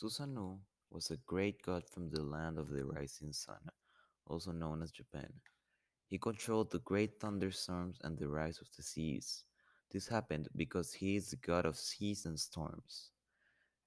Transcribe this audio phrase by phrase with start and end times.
[0.00, 3.58] Susanoo was a great god from the land of the rising sun,
[4.28, 5.28] also known as Japan.
[6.06, 9.42] He controlled the great thunderstorms and the rise of the seas.
[9.90, 13.10] This happened because he is the god of seas and storms.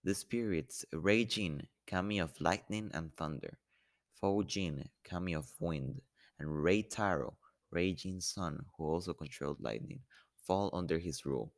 [0.03, 3.57] The spirits Rei-jin, kami of lightning and thunder,
[4.19, 6.01] Fou-jin, kami of wind,
[6.39, 7.37] and Rei-taro,
[7.71, 10.01] Rei-jin's son who also controlled lightning,
[10.45, 11.53] fall under his rule.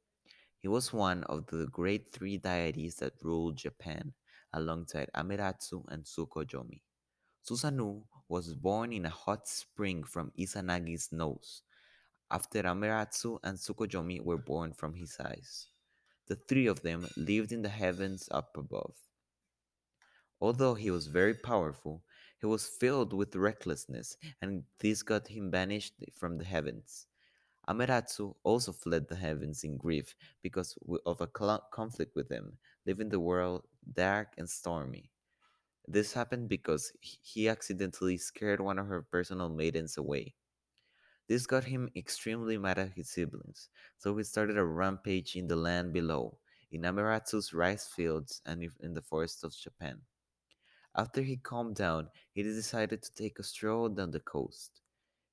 [0.60, 4.14] He was one of the great three deities that ruled Japan,
[4.54, 6.82] alongside Amaterasu and Tsukuyomi.
[7.44, 11.64] Susanoo was born in a hot spring from Izanagi's nose,
[12.32, 15.68] after Amaterasu and Tsukuyomi were born from his eyes.
[16.28, 18.96] The three of them lived in the heavens up above.
[20.40, 22.04] Although he was very powerful,
[22.40, 27.08] he was filled with recklessness, and this got him banished from the heavens.
[27.68, 33.20] Amaterasu also fled the heavens in grief because of a conflict with him, leaving the
[33.20, 33.64] world
[33.94, 35.10] dark and stormy.
[35.88, 40.36] This happened because he accidentally scared one of her personal maidens away.
[41.28, 45.56] This got him extremely mad at his siblings, so he started a rampage in the
[45.56, 46.38] land below,
[46.72, 50.02] in Amaratu's rice fields and in the forests of Japan.
[50.96, 54.82] After he calmed down, he decided to take a stroll down the coast.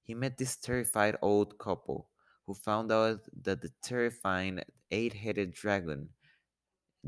[0.03, 2.10] He met this terrified old couple
[2.51, 6.09] who found out that the terrifying eight headed dragon,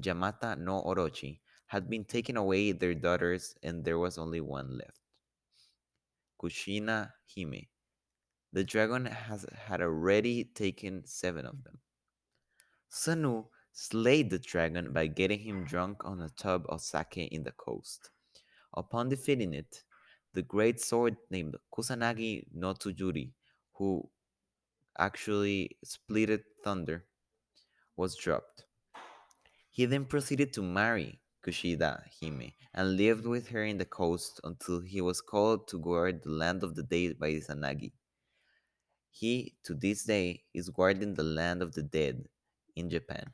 [0.01, 5.01] Yamata no Orochi, had been taking away their daughters and there was only one left.
[6.41, 7.67] Kushina Hime.
[8.53, 11.79] The dragon has had already taken seven of them.
[12.89, 17.51] Sanu slayed the dragon by getting him drunk on a tub of sake in the
[17.53, 18.11] coast.
[18.75, 19.83] Upon defeating it,
[20.35, 23.33] the great sword named Kusanagi no Tsurugi,
[23.73, 24.09] who
[24.99, 27.05] actually splitted thunder,
[27.97, 28.65] was dropped.
[29.71, 34.81] He then proceeded to marry Kushida Hime and lived with her in the coast until
[34.81, 37.93] he was called to guard the land of the dead by Izanagi.
[39.11, 42.29] He, to this day, is guarding the land of the dead
[42.77, 43.33] in Japan.